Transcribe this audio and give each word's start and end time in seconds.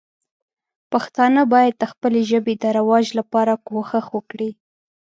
پښتانه 0.91 1.41
باید 1.53 1.73
د 1.77 1.83
خپلې 1.91 2.21
ژبې 2.31 2.53
د 2.63 2.65
رواج 2.77 3.05
لپاره 3.19 3.53
کوښښ 3.67 4.05
وکړي. 4.17 4.51